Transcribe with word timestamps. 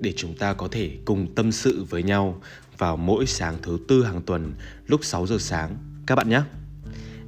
để 0.00 0.12
chúng 0.16 0.34
ta 0.34 0.52
có 0.52 0.68
thể 0.70 0.90
cùng 1.04 1.34
tâm 1.34 1.52
sự 1.52 1.84
với 1.90 2.02
nhau 2.02 2.42
vào 2.78 2.96
mỗi 2.96 3.26
sáng 3.26 3.54
thứ 3.62 3.78
tư 3.88 4.04
hàng 4.04 4.22
tuần 4.22 4.52
lúc 4.86 5.04
6 5.04 5.26
giờ 5.26 5.36
sáng 5.38 5.76
các 6.06 6.14
bạn 6.14 6.28
nhé. 6.28 6.42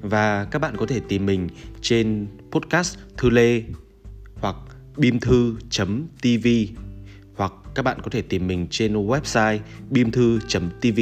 Và 0.00 0.44
các 0.44 0.58
bạn 0.58 0.76
có 0.76 0.86
thể 0.86 1.00
tìm 1.08 1.26
mình 1.26 1.48
trên 1.80 2.26
podcast 2.50 2.98
Thư 3.16 3.30
Lê 3.30 3.62
hoặc 4.34 4.56
bimthu.tv 4.96 6.48
hoặc 7.36 7.52
các 7.74 7.82
bạn 7.82 8.00
có 8.02 8.10
thể 8.10 8.22
tìm 8.22 8.46
mình 8.46 8.66
trên 8.70 9.06
website 9.06 9.58
bimthu.tv 9.90 11.00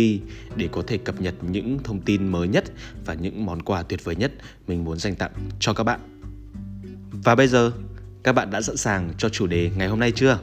để 0.57 0.69
có 0.73 0.83
thể 0.87 0.99
cập 0.99 1.21
nhật 1.21 1.35
những 1.51 1.79
thông 1.85 2.01
tin 2.01 2.29
mới 2.29 2.49
nhất 2.49 2.65
và 3.05 3.15
những 3.15 3.47
món 3.47 3.63
quà 3.63 3.83
tuyệt 3.83 4.05
vời 4.05 4.17
nhất 4.17 4.33
mình 4.67 4.85
muốn 4.85 4.99
dành 4.99 5.15
tặng 5.15 5.33
cho 5.61 5.73
các 5.73 5.85
bạn. 5.85 6.01
Và 7.25 7.35
bây 7.35 7.49
giờ, 7.49 7.73
các 8.23 8.33
bạn 8.33 8.51
đã 8.51 8.63
sẵn 8.63 8.77
sàng 8.77 9.13
cho 9.19 9.29
chủ 9.29 9.47
đề 9.47 9.71
ngày 9.77 9.89
hôm 9.89 10.01
nay 10.01 10.13
chưa? 10.13 10.39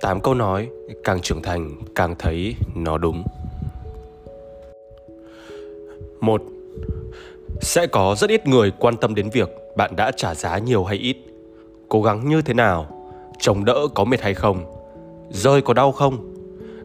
Tám 0.00 0.20
câu 0.20 0.34
nói 0.34 0.68
càng 1.04 1.20
trưởng 1.20 1.42
thành 1.42 1.70
càng 1.94 2.14
thấy 2.18 2.54
nó 2.74 2.98
đúng. 2.98 3.22
Một, 6.20 6.42
Sẽ 7.60 7.86
có 7.86 8.14
rất 8.18 8.30
ít 8.30 8.46
người 8.46 8.72
quan 8.78 8.96
tâm 8.96 9.14
đến 9.14 9.30
việc 9.30 9.48
bạn 9.76 9.96
đã 9.96 10.10
trả 10.16 10.34
giá 10.34 10.58
nhiều 10.58 10.84
hay 10.84 10.96
ít, 10.96 11.16
cố 11.88 12.02
gắng 12.02 12.28
như 12.28 12.42
thế 12.42 12.54
nào, 12.54 12.86
chống 13.38 13.64
đỡ 13.64 13.86
có 13.94 14.04
mệt 14.04 14.20
hay 14.20 14.34
không, 14.34 14.64
rơi 15.30 15.62
có 15.62 15.74
đau 15.74 15.92
không. 15.92 16.34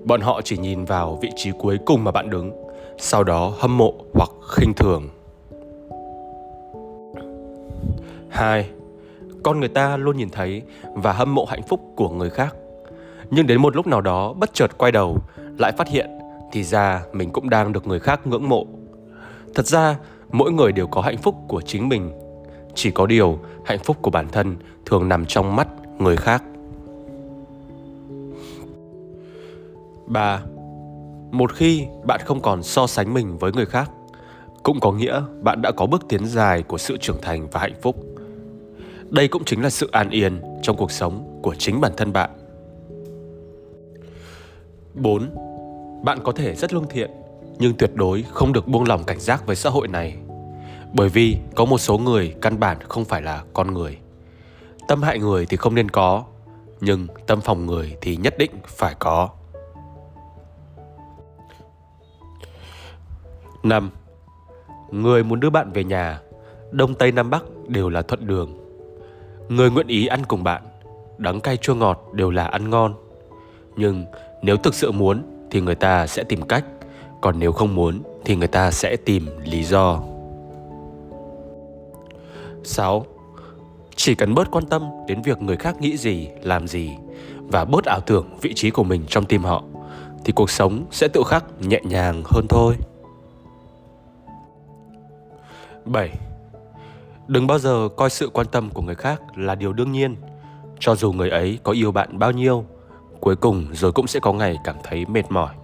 Bọn 0.03 0.21
họ 0.21 0.41
chỉ 0.41 0.57
nhìn 0.57 0.85
vào 0.85 1.19
vị 1.21 1.29
trí 1.35 1.51
cuối 1.59 1.77
cùng 1.85 2.03
mà 2.03 2.11
bạn 2.11 2.29
đứng, 2.29 2.51
sau 2.97 3.23
đó 3.23 3.53
hâm 3.57 3.77
mộ 3.77 3.93
hoặc 4.13 4.29
khinh 4.49 4.73
thường. 4.73 5.09
2. 8.29 8.69
Con 9.43 9.59
người 9.59 9.69
ta 9.69 9.97
luôn 9.97 10.17
nhìn 10.17 10.29
thấy 10.29 10.61
và 10.93 11.13
hâm 11.13 11.35
mộ 11.35 11.45
hạnh 11.45 11.63
phúc 11.63 11.79
của 11.95 12.09
người 12.09 12.29
khác 12.29 12.55
nhưng 13.31 13.47
đến 13.47 13.61
một 13.61 13.75
lúc 13.75 13.87
nào 13.87 14.01
đó, 14.01 14.33
bất 14.33 14.53
chợt 14.53 14.77
quay 14.77 14.91
đầu, 14.91 15.17
lại 15.57 15.71
phát 15.77 15.87
hiện 15.87 16.09
thì 16.51 16.63
ra 16.63 17.03
mình 17.13 17.31
cũng 17.31 17.49
đang 17.49 17.73
được 17.73 17.87
người 17.87 17.99
khác 17.99 18.27
ngưỡng 18.27 18.49
mộ. 18.49 18.67
Thật 19.55 19.65
ra, 19.65 19.97
mỗi 20.31 20.51
người 20.51 20.71
đều 20.71 20.87
có 20.87 21.01
hạnh 21.01 21.17
phúc 21.17 21.35
của 21.47 21.61
chính 21.61 21.89
mình. 21.89 22.11
Chỉ 22.75 22.91
có 22.91 23.05
điều, 23.05 23.39
hạnh 23.65 23.79
phúc 23.83 23.97
của 24.01 24.11
bản 24.11 24.27
thân 24.31 24.55
thường 24.85 25.09
nằm 25.09 25.25
trong 25.25 25.55
mắt 25.55 25.67
người 25.99 26.17
khác. 26.17 26.43
Ba 30.07 30.39
một 31.31 31.53
khi 31.53 31.87
bạn 32.05 32.19
không 32.25 32.41
còn 32.41 32.63
so 32.63 32.87
sánh 32.87 33.13
mình 33.13 33.37
với 33.37 33.51
người 33.51 33.65
khác, 33.65 33.91
cũng 34.63 34.79
có 34.79 34.91
nghĩa 34.91 35.21
bạn 35.41 35.61
đã 35.61 35.71
có 35.71 35.85
bước 35.85 36.05
tiến 36.09 36.25
dài 36.25 36.63
của 36.63 36.77
sự 36.77 36.97
trưởng 36.97 37.21
thành 37.21 37.47
và 37.51 37.59
hạnh 37.59 37.75
phúc. 37.81 37.95
Đây 39.09 39.27
cũng 39.27 39.43
chính 39.43 39.61
là 39.61 39.69
sự 39.69 39.89
an 39.91 40.09
yên 40.09 40.41
trong 40.61 40.77
cuộc 40.77 40.91
sống 40.91 41.39
của 41.43 41.55
chính 41.55 41.81
bản 41.81 41.91
thân 41.97 42.13
bạn. 42.13 42.29
4. 44.93 45.29
Bạn 46.03 46.19
có 46.23 46.31
thể 46.31 46.55
rất 46.55 46.73
lương 46.73 46.87
thiện, 46.87 47.11
nhưng 47.59 47.73
tuyệt 47.73 47.95
đối 47.95 48.25
không 48.31 48.53
được 48.53 48.67
buông 48.67 48.87
lỏng 48.87 49.03
cảnh 49.03 49.19
giác 49.19 49.45
với 49.45 49.55
xã 49.55 49.69
hội 49.69 49.87
này. 49.87 50.17
Bởi 50.93 51.09
vì 51.09 51.37
có 51.55 51.65
một 51.65 51.77
số 51.77 51.97
người 51.97 52.35
căn 52.41 52.59
bản 52.59 52.77
không 52.89 53.05
phải 53.05 53.21
là 53.21 53.43
con 53.53 53.73
người. 53.73 53.97
Tâm 54.87 55.01
hại 55.01 55.19
người 55.19 55.45
thì 55.45 55.57
không 55.57 55.75
nên 55.75 55.89
có, 55.89 56.23
nhưng 56.81 57.07
tâm 57.27 57.41
phòng 57.41 57.65
người 57.65 57.97
thì 58.01 58.15
nhất 58.15 58.37
định 58.37 58.51
phải 58.67 58.95
có. 58.99 59.29
5. 63.63 63.91
Người 64.91 65.23
muốn 65.23 65.39
đưa 65.39 65.49
bạn 65.49 65.71
về 65.71 65.83
nhà, 65.83 66.21
Đông 66.71 66.95
Tây 66.95 67.11
Nam 67.11 67.29
Bắc 67.29 67.43
đều 67.67 67.89
là 67.89 68.01
thuận 68.01 68.27
đường. 68.27 68.59
Người 69.49 69.71
nguyện 69.71 69.87
ý 69.87 70.07
ăn 70.07 70.23
cùng 70.27 70.43
bạn, 70.43 70.61
đắng 71.17 71.39
cay 71.39 71.57
chua 71.57 71.75
ngọt 71.75 72.01
đều 72.13 72.29
là 72.29 72.45
ăn 72.45 72.69
ngon. 72.69 72.93
Nhưng 73.75 74.05
nếu 74.41 74.57
thực 74.57 74.73
sự 74.73 74.91
muốn 74.91 75.23
thì 75.51 75.61
người 75.61 75.75
ta 75.75 76.07
sẽ 76.07 76.23
tìm 76.23 76.41
cách 76.41 76.65
còn 77.21 77.39
nếu 77.39 77.51
không 77.51 77.75
muốn 77.75 78.03
thì 78.25 78.35
người 78.35 78.47
ta 78.47 78.71
sẽ 78.71 78.95
tìm 78.95 79.27
lý 79.43 79.63
do 79.63 80.01
6. 82.63 83.05
Chỉ 83.95 84.15
cần 84.15 84.35
bớt 84.35 84.51
quan 84.51 84.65
tâm 84.65 84.89
đến 85.07 85.21
việc 85.21 85.41
người 85.41 85.57
khác 85.57 85.81
nghĩ 85.81 85.97
gì, 85.97 86.29
làm 86.41 86.67
gì 86.67 86.91
và 87.37 87.65
bớt 87.65 87.85
ảo 87.85 87.99
tưởng 87.99 88.37
vị 88.41 88.53
trí 88.53 88.69
của 88.69 88.83
mình 88.83 89.03
trong 89.07 89.25
tim 89.25 89.43
họ 89.43 89.63
thì 90.25 90.31
cuộc 90.31 90.49
sống 90.49 90.85
sẽ 90.91 91.07
tự 91.07 91.23
khắc 91.27 91.45
nhẹ 91.61 91.81
nhàng 91.83 92.23
hơn 92.25 92.45
thôi. 92.49 92.75
7. 95.85 96.09
Đừng 97.27 97.47
bao 97.47 97.59
giờ 97.59 97.89
coi 97.97 98.09
sự 98.09 98.29
quan 98.33 98.47
tâm 98.51 98.69
của 98.69 98.81
người 98.81 98.95
khác 98.95 99.21
là 99.35 99.55
điều 99.55 99.73
đương 99.73 99.91
nhiên, 99.91 100.15
cho 100.79 100.95
dù 100.95 101.11
người 101.11 101.29
ấy 101.29 101.59
có 101.63 101.71
yêu 101.71 101.91
bạn 101.91 102.19
bao 102.19 102.31
nhiêu 102.31 102.65
cuối 103.19 103.35
cùng 103.35 103.65
rồi 103.73 103.91
cũng 103.91 104.07
sẽ 104.07 104.19
có 104.19 104.33
ngày 104.33 104.57
cảm 104.63 104.75
thấy 104.83 105.05
mệt 105.05 105.31
mỏi 105.31 105.55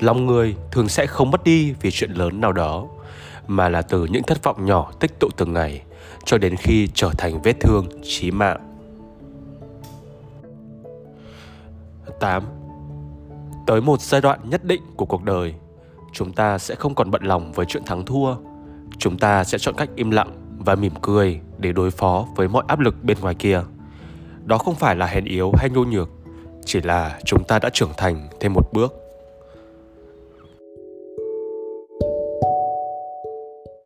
lòng 0.00 0.26
người 0.26 0.56
thường 0.70 0.88
sẽ 0.88 1.06
không 1.06 1.30
mất 1.30 1.44
đi 1.44 1.74
vì 1.80 1.90
chuyện 1.90 2.10
lớn 2.10 2.40
nào 2.40 2.52
đó 2.52 2.86
mà 3.46 3.68
là 3.68 3.82
từ 3.82 4.06
những 4.06 4.22
thất 4.22 4.42
vọng 4.42 4.66
nhỏ 4.66 4.92
tích 5.00 5.20
tụ 5.20 5.28
từng 5.36 5.52
ngày 5.52 5.82
cho 6.24 6.38
đến 6.38 6.56
khi 6.56 6.88
trở 6.94 7.10
thành 7.18 7.42
vết 7.42 7.60
thương 7.60 7.86
chí 8.02 8.30
mạng 8.30 8.74
8. 12.20 12.42
Tới 13.66 13.80
một 13.80 14.00
giai 14.00 14.20
đoạn 14.20 14.40
nhất 14.44 14.64
định 14.64 14.82
của 14.96 15.04
cuộc 15.04 15.24
đời, 15.24 15.54
chúng 16.12 16.32
ta 16.32 16.58
sẽ 16.58 16.74
không 16.74 16.94
còn 16.94 17.10
bận 17.10 17.22
lòng 17.24 17.52
với 17.52 17.66
chuyện 17.66 17.84
thắng 17.84 18.04
thua. 18.04 18.36
Chúng 18.98 19.18
ta 19.18 19.44
sẽ 19.44 19.58
chọn 19.58 19.74
cách 19.76 19.88
im 19.96 20.10
lặng 20.10 20.30
và 20.58 20.74
mỉm 20.74 20.92
cười 21.02 21.40
để 21.58 21.72
đối 21.72 21.90
phó 21.90 22.26
với 22.36 22.48
mọi 22.48 22.64
áp 22.66 22.80
lực 22.80 23.04
bên 23.04 23.20
ngoài 23.20 23.34
kia. 23.34 23.62
Đó 24.44 24.58
không 24.58 24.74
phải 24.74 24.96
là 24.96 25.06
hèn 25.06 25.24
yếu 25.24 25.52
hay 25.56 25.70
nhu 25.70 25.84
nhược, 25.84 26.10
chỉ 26.64 26.80
là 26.80 27.18
chúng 27.24 27.44
ta 27.44 27.58
đã 27.58 27.70
trưởng 27.72 27.92
thành 27.96 28.28
thêm 28.40 28.52
một 28.52 28.72
bước. 28.72 29.03